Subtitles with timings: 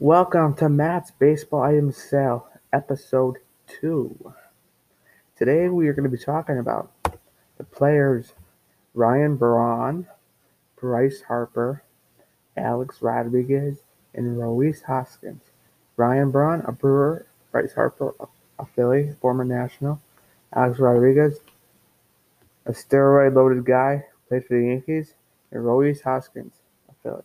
[0.00, 3.36] Welcome to Matt's Baseball Item Sale, Episode
[3.82, 4.32] 2.
[5.36, 6.90] Today we are going to be talking about
[7.58, 8.32] the players
[8.94, 10.06] Ryan Braun,
[10.80, 11.82] Bryce Harper,
[12.56, 13.80] Alex Rodriguez,
[14.14, 15.42] and Rhys Hoskins.
[15.98, 18.14] Ryan Braun, a Brewer, Bryce Harper,
[18.58, 20.00] a Philly, former National,
[20.54, 21.40] Alex Rodriguez,
[22.64, 25.12] a steroid loaded guy, played for the Yankees,
[25.52, 26.54] and Rhys Hoskins,
[26.88, 27.22] a Philly.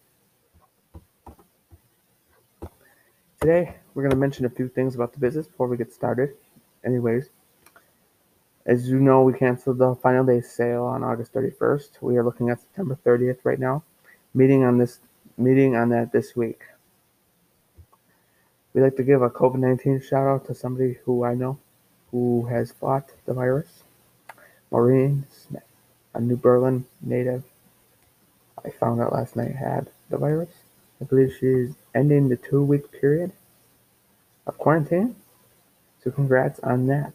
[3.46, 6.32] Today, we're going to mention a few things about the business before we get started.
[6.84, 7.30] Anyways,
[8.66, 12.02] as you know, we canceled the final day sale on August 31st.
[12.02, 13.84] We are looking at September 30th right now.
[14.34, 15.00] Meeting on this
[15.38, 16.64] meeting on that this week.
[18.74, 21.60] We'd like to give a COVID-19 shout out to somebody who I know
[22.10, 23.84] who has fought the virus.
[24.72, 25.62] Maureen Smith,
[26.16, 27.44] a New Berlin native.
[28.66, 30.65] I found out last night had the virus.
[31.02, 33.32] I believe she's ending the two week period
[34.48, 35.16] of quarantine.
[36.04, 37.14] So congrats on that.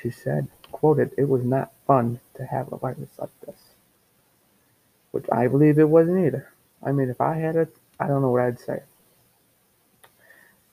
[0.00, 3.56] She said, quoted, it was not fun to have a virus like this.
[5.10, 6.52] Which I believe it wasn't either.
[6.82, 8.82] I mean, if I had it, I don't know what I'd say.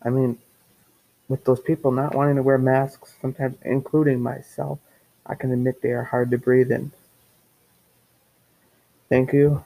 [0.02, 0.38] I mean,
[1.30, 4.80] with those people not wanting to wear masks, sometimes including myself,
[5.26, 6.92] I can admit they are hard to breathe in.
[9.08, 9.64] Thank you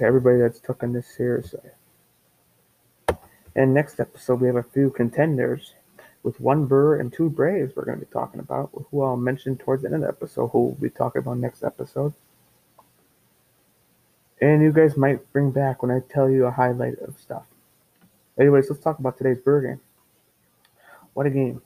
[0.00, 1.60] to everybody that's took taken this seriously.
[3.54, 5.74] And next episode, we have a few contenders
[6.22, 9.56] with one Brewer and two Braves we're going to be talking about, who I'll mention
[9.56, 12.14] towards the end of the episode, who we'll be talking about next episode.
[14.40, 17.44] And you guys might bring back when I tell you a highlight of stuff.
[18.38, 19.80] Anyways, let's talk about today's Brewer game.
[21.12, 21.60] What a game.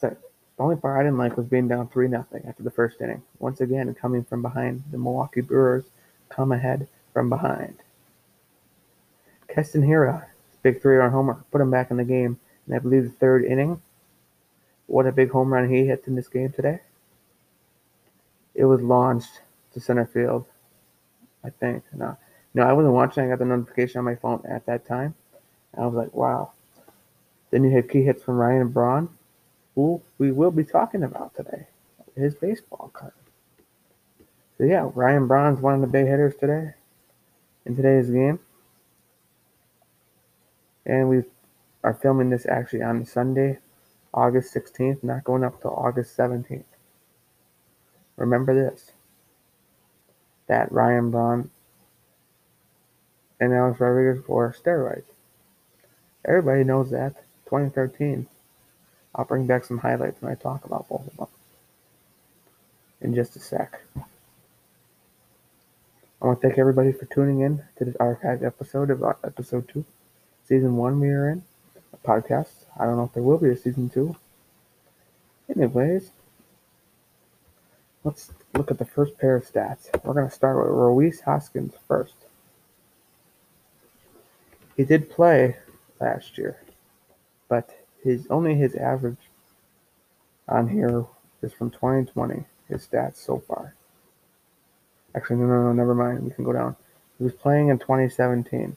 [0.00, 0.16] The
[0.58, 3.22] only part I didn't like was being down 3 0 after the first inning.
[3.38, 5.84] Once again, coming from behind, the Milwaukee Brewers
[6.28, 7.78] come ahead from behind.
[9.48, 10.26] Keston Hiura,
[10.62, 12.38] big three run homer, put him back in the game.
[12.66, 13.80] And I believe the third inning,
[14.86, 16.80] what a big home run he hit in this game today.
[18.54, 19.40] It was launched
[19.72, 20.44] to center field,
[21.42, 21.84] I think.
[21.94, 22.18] No,
[22.52, 23.24] no, I wasn't watching.
[23.24, 25.14] I got the notification on my phone at that time.
[25.74, 26.52] I was like, wow.
[27.50, 29.08] Then you have key hits from Ryan and Braun,
[29.74, 31.66] who we will be talking about today.
[32.14, 33.14] His baseball card.
[34.58, 36.74] So yeah, Ryan Braun's one of the big hitters today
[37.66, 38.38] in today's game.
[40.86, 41.24] And we
[41.82, 43.58] are filming this actually on Sunday,
[44.14, 46.64] August 16th, not going up till August 17th.
[48.16, 48.92] Remember this
[50.46, 51.50] that Ryan Braun
[53.40, 55.02] and Alex Rodriguez steroids.
[56.24, 57.16] Everybody knows that.
[57.46, 58.26] 2013.
[59.14, 61.26] I'll bring back some highlights when I talk about both of them
[63.00, 63.80] in just a sec.
[66.20, 69.68] I want to thank everybody for tuning in to this archived episode of uh, episode
[69.68, 69.84] two,
[70.48, 71.42] season one we are in,
[71.92, 72.64] a podcast.
[72.80, 74.16] I don't know if there will be a season two.
[75.54, 76.12] Anyways,
[78.02, 79.88] let's look at the first pair of stats.
[80.04, 82.14] We're going to start with Rhys Hoskins first.
[84.74, 85.56] He did play
[86.00, 86.62] last year,
[87.46, 89.28] but his only his average
[90.48, 91.04] on here
[91.42, 92.44] is from 2020.
[92.70, 93.74] His stats so far.
[95.16, 96.22] Actually, no, no, no, never mind.
[96.22, 96.76] We can go down.
[97.18, 98.76] He was playing in 2017.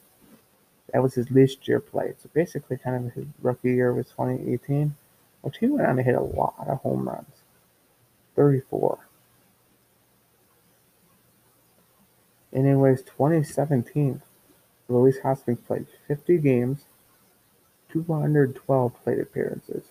[0.94, 2.16] That was his least year played.
[2.22, 4.96] So basically, kind of his rookie year was 2018,
[5.42, 7.44] which he went on to hit a lot of home runs
[8.36, 8.98] 34.
[12.54, 14.22] Anyways, 2017,
[14.88, 16.86] Rhys Hoskins played 50 games,
[17.92, 19.84] 212 plate appearances,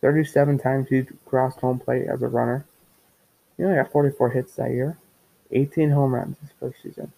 [0.00, 2.64] 37 times he crossed home plate as a runner.
[3.56, 4.98] He only got 44 hits that year.
[5.52, 7.12] 18 home runs his first season.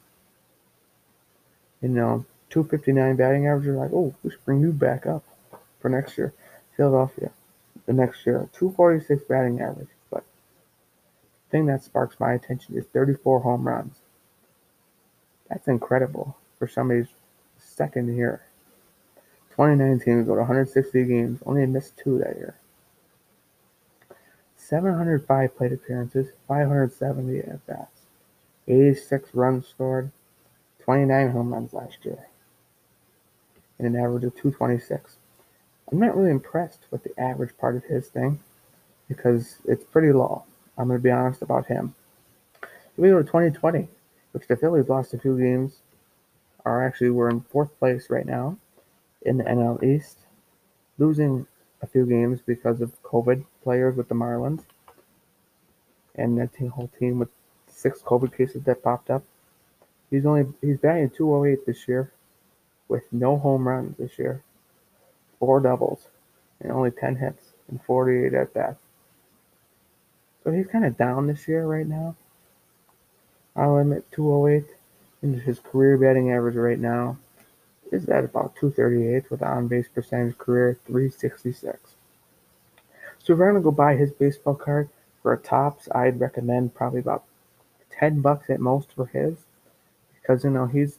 [1.81, 3.67] Know, 259 batting average.
[3.67, 5.23] You're like, oh, we should bring you back up
[5.81, 6.33] for next year.
[6.77, 7.31] Philadelphia,
[7.87, 9.89] the next year, 246 batting average.
[10.11, 10.25] But
[11.45, 13.97] the thing that sparks my attention is 34 home runs.
[15.49, 17.09] That's incredible for somebody's
[17.59, 18.43] second year.
[19.51, 22.57] 2019, we go to 160 games, only missed two that year.
[24.57, 28.04] 705 plate appearances, 570 at bats.
[28.67, 30.11] 86 runs scored,
[30.85, 32.27] 29 home runs last year,
[33.79, 35.17] and an average of 226.
[35.91, 38.41] I'm not really impressed with the average part of his thing
[39.09, 40.45] because it's pretty low.
[40.79, 41.95] I'm going to be honest about him.
[42.97, 43.89] We go to 2020,
[44.33, 45.81] which the Phillies lost a few games,
[46.65, 48.57] are actually we're in fourth place right now
[49.23, 50.19] in the NL East,
[50.99, 51.47] losing
[51.83, 54.63] a few games because of COVID players with the Marlins
[56.15, 57.29] and that whole team with
[57.85, 59.23] six COVID cases that popped up.
[60.11, 62.11] He's only he's batting 208 this year,
[62.89, 64.43] with no home runs this year,
[65.39, 66.09] four doubles,
[66.61, 68.81] and only 10 hits and 48 at bats.
[70.43, 72.17] So he's kind of down this year right now.
[73.55, 74.65] I'll admit 208
[75.21, 77.19] and his career batting average right now
[77.93, 81.95] is at about 238 with on base percentage career 366.
[83.19, 84.89] So if we're gonna go buy his baseball card
[85.23, 87.25] for a Topps, I'd recommend probably about
[87.99, 89.45] 10 bucks at most for his
[90.21, 90.99] because you know he's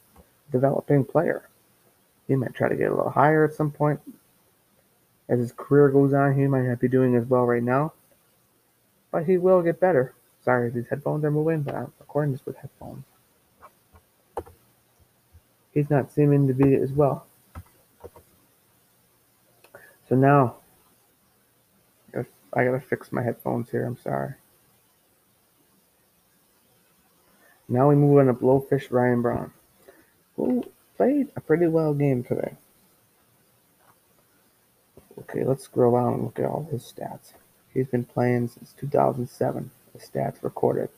[0.52, 1.50] developing player.
[2.28, 4.00] He might try to get a little higher at some point.
[5.28, 7.94] As his career goes on, he might not be doing as well right now,
[9.12, 10.14] but he will get better.
[10.44, 13.04] Sorry, these headphones are moving, but I'm recording this with headphones.
[15.74, 17.26] He's not seeming to be as well.
[20.08, 20.58] So now,
[22.54, 23.86] I gotta fix my headphones here.
[23.86, 24.36] I'm sorry.
[27.68, 29.52] Now we move on to Blowfish Ryan Braun,
[30.36, 30.64] who
[30.98, 32.56] played a pretty well game today.
[35.20, 37.34] Okay, let's scroll down and look at all his stats.
[37.74, 39.72] He's been playing since 2007.
[39.94, 40.90] The stats recorded.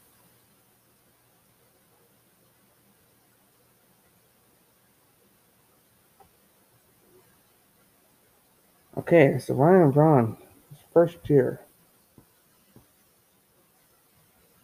[8.98, 10.38] Okay, so Ryan Braun,
[10.70, 11.62] his first year.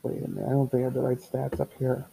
[0.03, 2.05] Wait a minute, I don't think I have the right stats up here.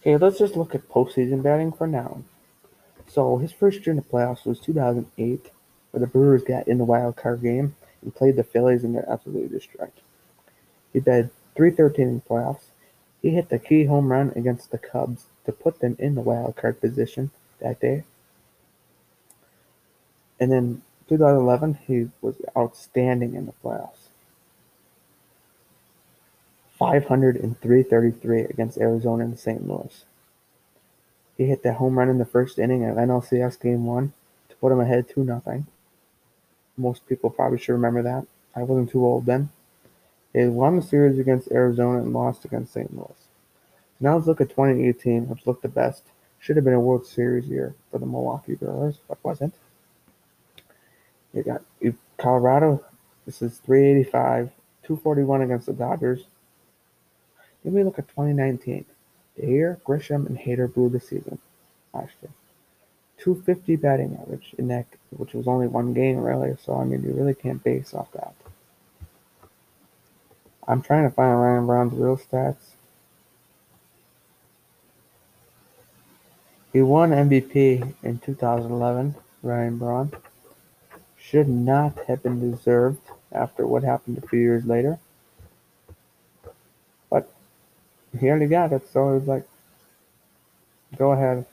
[0.00, 2.22] Okay, let's just look at postseason batting for now.
[3.08, 5.50] So his first year in the playoffs was 2008,
[5.90, 9.08] where the Brewers got in the wild card game and played the Phillies and got
[9.08, 9.92] absolutely destroyed.
[10.92, 12.66] He batted 313 in the playoffs.
[13.20, 16.54] He hit the key home run against the Cubs to put them in the wild
[16.56, 18.04] card position that day.
[20.38, 24.08] And then 2011, he was outstanding in the playoffs.
[26.78, 29.66] 500 and 333 against Arizona and St.
[29.66, 30.04] Louis.
[31.36, 34.12] He hit that home run in the first inning of NLCS Game 1
[34.48, 35.64] to put him ahead 2 0.
[36.76, 38.26] Most people probably should remember that.
[38.54, 39.50] I wasn't too old then.
[40.32, 42.94] They won the series against Arizona and lost against St.
[42.94, 43.28] Louis.
[44.00, 46.04] Now let's look at 2018, which looked the best.
[46.38, 49.54] Should have been a World Series year for the Milwaukee Brewers, but wasn't.
[51.32, 51.62] You got
[52.16, 52.84] Colorado.
[53.26, 54.50] This is 385,
[54.82, 56.24] 241 against the Dodgers.
[57.62, 58.84] Then we look at 2019.
[59.36, 61.38] The year Grisham and Hader blew the season
[61.92, 62.32] last year.
[63.18, 66.56] 250 batting average in that, which was only one game really.
[66.64, 68.34] So I mean, you really can't base off that.
[70.66, 72.72] I'm trying to find Ryan Braun's real stats.
[76.72, 79.14] He won MVP in 2011.
[79.42, 80.12] Ryan Braun
[81.28, 83.00] should not have been deserved
[83.32, 84.98] after what happened a few years later.
[87.10, 87.30] But
[88.18, 89.46] he already got it, so it was like,
[90.96, 91.44] go ahead.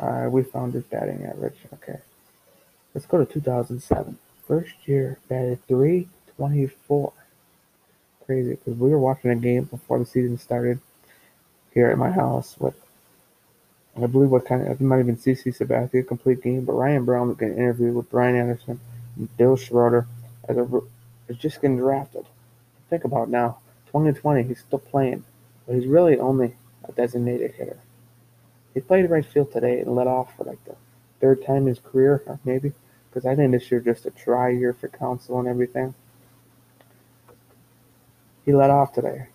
[0.00, 1.58] Alright, we found his batting average.
[1.74, 1.98] Okay.
[2.94, 4.16] Let's go to 2007.
[4.46, 7.12] First year, batted 324.
[8.24, 10.80] Crazy, because we were watching a game before the season started
[11.74, 12.74] here at my house with,
[13.96, 17.04] I believe what kind of, it might have been CC Sabathia, complete game, but Ryan
[17.04, 18.99] Braun was getting interviewed with Brian Anderson and
[19.36, 20.06] Bill Schroeder
[20.48, 20.80] as a,
[21.28, 22.26] is just getting drafted.
[22.88, 25.24] Think about now, 2020, he's still playing,
[25.66, 27.78] but he's really only a designated hitter.
[28.74, 30.76] He played right field today and let off for like the
[31.20, 32.72] third time in his career, maybe,
[33.08, 35.94] because I think this year just a try year for council and everything.
[38.44, 39.28] He let off today.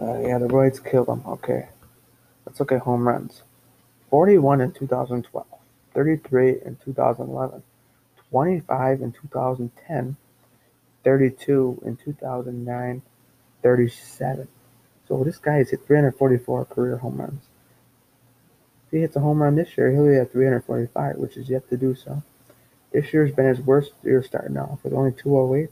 [0.00, 1.22] Uh, yeah, the Royals killed him.
[1.24, 1.68] Okay.
[2.44, 3.44] Let's look at home runs
[4.10, 5.46] 41 in 2012,
[5.94, 7.62] 33 in 2011,
[8.28, 10.16] 25 in 2010,
[11.04, 13.02] 32 in 2009,
[13.62, 14.48] 37.
[15.06, 17.44] So this guy has hit 344 career home runs.
[18.94, 21.76] He hits a home run this year, he'll be at 345, which is yet to
[21.76, 22.22] do so.
[22.92, 25.68] This year's been his worst year starting off with only 208.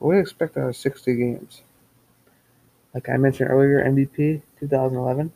[0.00, 1.60] We expect out of 60 games.
[2.94, 5.30] Like I mentioned earlier, MVP 2011.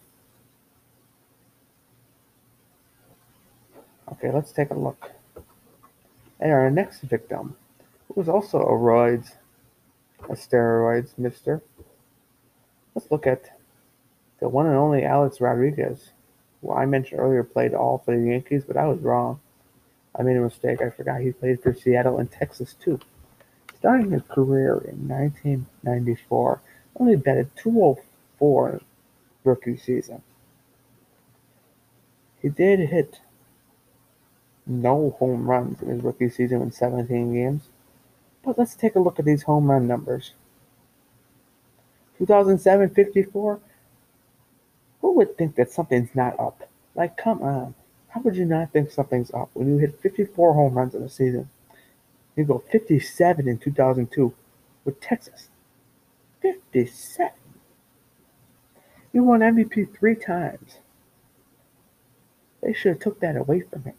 [4.13, 5.11] Okay, let's take a look
[6.41, 7.57] at our next victim,
[8.07, 9.33] who was also a roids,
[10.31, 11.63] a steroids mister.
[12.95, 13.51] Let's look at
[14.41, 16.13] the one and only Alex Rodriguez,
[16.61, 19.41] who I mentioned earlier played all for the Yankees, but I was wrong.
[20.17, 20.83] I made a mistake.
[20.83, 22.99] I forgot he played for Seattle and Texas too.
[23.79, 26.61] Starting his career in 1994,
[26.99, 28.81] only batted 204
[29.45, 30.23] rookie season.
[32.43, 33.21] He did hit
[34.67, 37.69] no home runs in his rookie season in 17 games.
[38.43, 40.33] But let's take a look at these home run numbers.
[42.19, 43.61] 2007 54.
[45.01, 46.69] Who would think that something's not up?
[46.95, 47.75] Like, come on.
[48.09, 51.09] How would you not think something's up when you hit 54 home runs in a
[51.09, 51.51] season?
[52.37, 54.35] You go 57 in 2002
[54.85, 55.51] with Texas.
[56.41, 57.33] 57.
[59.13, 60.79] You won MVP three times.
[62.63, 63.95] They should have took that away from him.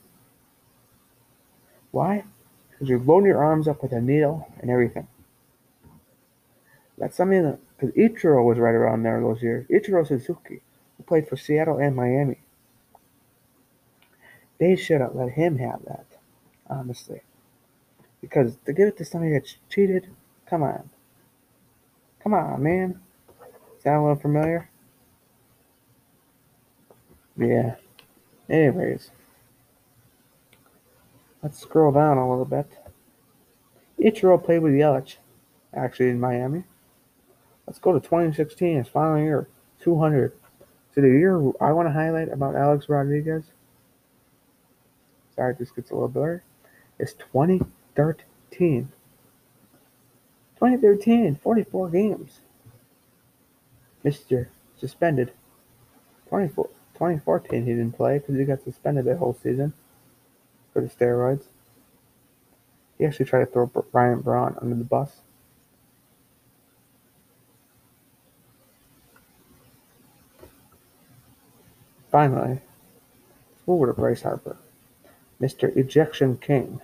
[1.91, 2.23] Why?
[2.71, 5.07] Because you load your arms up with a needle and everything.
[6.97, 9.65] That's something that, because Ichiro was right around there those years.
[9.67, 10.61] Ichiro Suzuki,
[11.09, 12.37] played for Seattle and Miami.
[14.59, 16.05] They should have let him have that,
[16.69, 17.21] honestly.
[18.21, 20.07] Because to give it to somebody that's cheated,
[20.45, 20.89] come on.
[22.21, 23.01] Come on, man.
[23.83, 24.69] Sound a little familiar?
[27.35, 27.75] Yeah.
[28.47, 29.09] Anyways.
[31.41, 32.69] Let's scroll down a little bit.
[33.97, 35.15] Ichiro played with Yelich,
[35.73, 36.65] actually in Miami.
[37.65, 39.47] Let's go to 2016, his final year,
[39.79, 40.33] 200.
[40.93, 43.45] So the year I want to highlight about Alex Rodriguez,
[45.35, 46.41] sorry, this gets a little blurry,
[46.97, 48.91] is 2013.
[50.55, 52.39] 2013, 44 games.
[54.03, 54.47] Mr.
[54.77, 55.31] Suspended.
[56.29, 59.73] 24, 2014, he didn't play because he got suspended that whole season
[60.73, 61.45] for the steroids.
[62.97, 65.21] He actually tried to throw Brian Braun under the bus.
[72.11, 72.59] Finally,
[73.67, 74.57] move to Bryce Harper,
[75.39, 75.75] Mr.
[75.77, 76.81] Ejection King.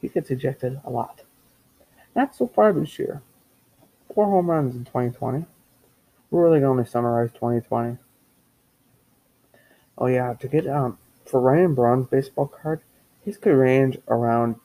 [0.00, 1.20] He gets ejected a lot.
[2.14, 3.22] Not so far this year.
[4.12, 5.46] Four home runs in 2020.
[6.30, 7.98] We're really going to summarize 2020.
[9.96, 12.80] Oh yeah, to get um for Ryan Braun's baseball card,
[13.24, 14.56] his could range around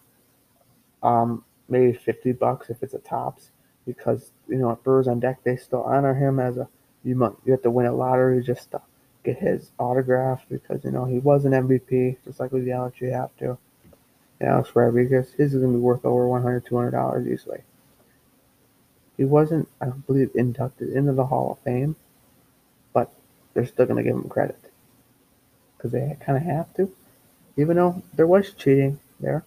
[1.04, 3.52] um maybe fifty bucks if it's a Topps
[3.86, 6.68] because you know at Brewers on Deck they still honor him as a
[7.04, 8.82] you must you have to win a lottery just to
[9.34, 13.12] get his autograph because you know he was an MVP just like with Yelich you
[13.12, 13.58] have to.
[14.40, 17.62] And Alex Rodriguez, his is gonna be worth over 100 200 dollars easily.
[19.18, 21.98] He wasn't, I believe, inducted into the Hall of Fame,
[22.94, 23.12] but
[23.54, 24.58] they're still gonna give him credit
[25.78, 26.92] because they kind of have to,
[27.58, 29.44] even though there was cheating there.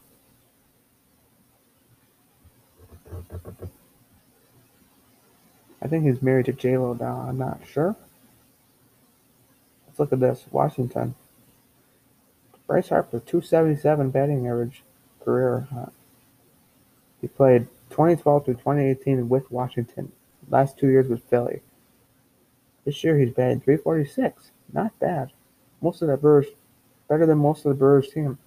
[5.81, 7.27] I think he's married to J Lo now.
[7.29, 7.97] I'm not sure.
[9.93, 10.47] Let's look at this.
[10.51, 11.15] Washington.
[12.67, 14.83] Bryce Harper, 277 batting average
[15.23, 15.69] career.
[15.77, 15.91] Uh,
[17.21, 20.13] he played 2012 to 2018 with Washington.
[20.49, 21.61] Last two years with Philly.
[22.85, 24.51] This year he's batting 346.
[24.73, 25.33] Not bad
[25.83, 26.47] most of the Brewers,
[27.09, 28.39] better than most of the Brewers team.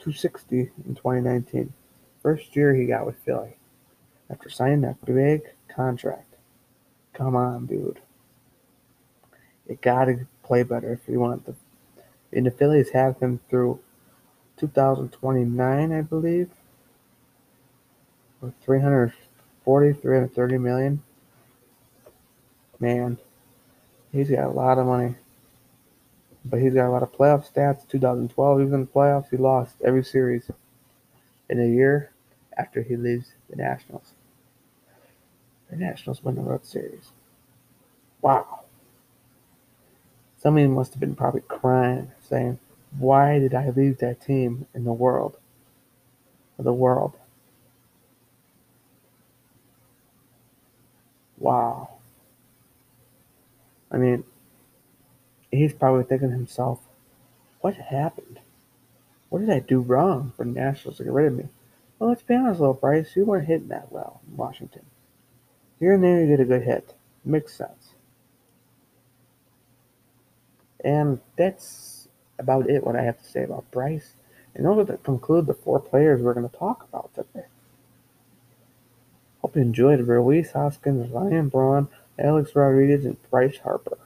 [0.00, 1.72] 260 in 2019.
[2.22, 3.56] First year he got with Philly.
[4.28, 6.34] After signing that big contract.
[7.14, 8.00] Come on, dude.
[9.68, 11.54] You gotta play better if you want the.
[12.32, 13.80] And the Phillies have him through
[14.58, 16.50] 2029, I believe.
[18.40, 21.02] With 340, 330 million.
[22.78, 23.18] Man,
[24.12, 25.16] he's got a lot of money
[26.48, 27.88] but he's got a lot of playoff stats.
[27.88, 30.50] 2012, he was in the playoffs, he lost every series
[31.50, 32.12] in a year
[32.56, 34.12] after he leaves the Nationals.
[35.70, 37.10] The Nationals win the World Series.
[38.22, 38.60] Wow.
[40.46, 42.60] Somebody must have been probably crying, saying,
[42.96, 45.38] Why did I leave that team in the world?
[46.56, 47.14] the world.
[51.36, 51.88] Wow.
[53.90, 54.22] I mean,
[55.50, 56.78] he's probably thinking to himself,
[57.60, 58.38] what happened?
[59.30, 61.48] What did I do wrong for Nationals to get rid of me?
[61.98, 64.86] Well, let's be honest, little Bryce, you weren't hitting that well in Washington.
[65.80, 66.94] Here and there, you get a good hit.
[67.24, 67.85] Makes sense.
[70.86, 72.06] And that's
[72.38, 74.14] about it, what I have to say about Bryce.
[74.54, 77.46] And those to conclude the four players we're going to talk about today.
[79.42, 83.98] Hope you enjoyed Rhys Hoskins, Ryan Braun, Alex Rodriguez, and Bryce Harper.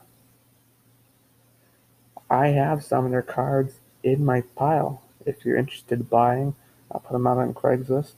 [2.31, 5.03] I have some of their cards in my pile.
[5.23, 6.55] If you're interested in buying,
[6.91, 8.13] I'll put them out on Craigslist.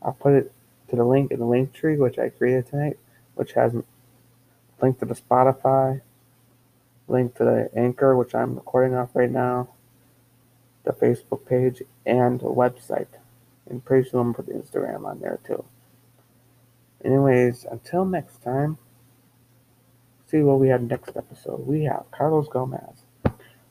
[0.00, 0.52] I'll put it
[0.90, 2.98] to the link in the link tree, which I created tonight,
[3.34, 3.82] which has a
[4.80, 6.02] link to the Spotify,
[7.08, 9.68] link to the Anchor, which I'm recording off right now,
[10.84, 13.06] the Facebook page, and website.
[13.68, 15.64] And pretty soon I'm put the Instagram on there too.
[17.04, 18.78] Anyways, until next time,
[20.30, 21.66] see what we have next episode.
[21.66, 23.04] We have Carlos Gomez,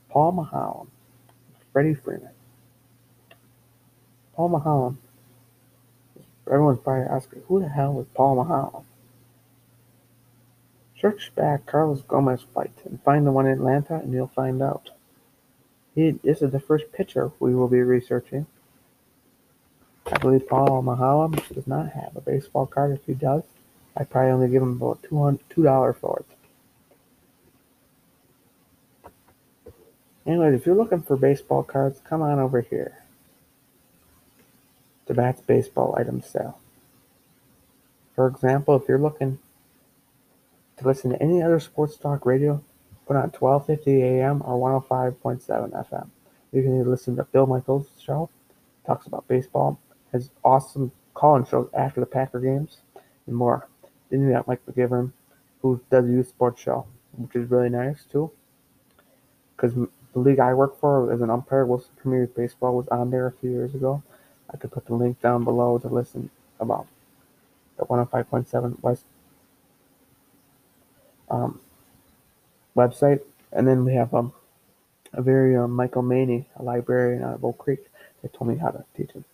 [0.08, 0.88] Paul Maholm,
[1.72, 2.30] Freddie Freeman.
[4.34, 4.96] Paul Maholm.
[6.46, 8.84] Everyone's probably asking, who the hell is Paul Maholm?
[11.06, 14.90] Search back Carlos Gomez fight and find the one in Atlanta and you'll find out.
[15.94, 18.46] He, this is the first pitcher we will be researching.
[20.04, 22.90] I believe Paul Maholm does not have a baseball card.
[22.90, 23.44] If he does,
[23.96, 25.04] I probably only give him about
[25.48, 26.24] two dollars for
[29.14, 29.22] it.
[30.26, 33.04] Anyways, if you're looking for baseball cards, come on over here.
[35.06, 36.58] The Bats Baseball Item Sale.
[38.16, 39.38] For example, if you're looking
[40.76, 42.62] to listen to any other sports talk radio,
[43.06, 46.08] put on 1250 AM or 105.7 FM.
[46.52, 48.30] You can listen to Bill Michaels' show,
[48.86, 49.78] talks about baseball,
[50.12, 52.78] has awesome call-in shows after the Packer games,
[53.26, 53.68] and more.
[54.10, 55.12] Then you got Mike McGivern,
[55.62, 58.30] who does a youth sports show, which is really nice too.
[59.56, 63.26] Because the league I work for as an umpire, Wilson Premier Baseball, was on there
[63.26, 64.02] a few years ago.
[64.52, 66.30] I could put the link down below to listen
[66.60, 66.86] about
[67.76, 69.04] the 105.7 West
[71.30, 71.60] um,
[72.76, 73.20] website.
[73.52, 74.32] And then we have um,
[75.12, 77.86] a very um, Michael Maney, a librarian out of Oak Creek,
[78.22, 79.24] that told me how to teach him.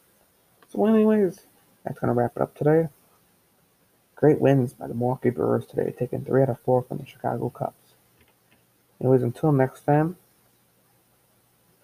[0.68, 1.40] So, anyways,
[1.84, 2.88] that's going to wrap it up today.
[4.14, 7.50] Great wins by the Milwaukee Brewers today, taking three out of four from the Chicago
[7.50, 7.74] Cubs.
[9.00, 10.16] Anyways, until next time,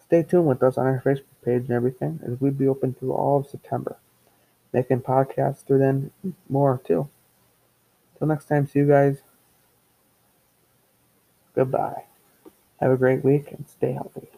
[0.00, 3.12] stay tuned with us on our Facebook page and everything, as we'll be open through
[3.12, 3.96] all of September,
[4.72, 6.12] making podcasts through then
[6.48, 7.08] more too.
[8.18, 9.18] Till next time, see you guys.
[11.58, 12.04] Goodbye.
[12.78, 14.28] Have a great week and stay healthy.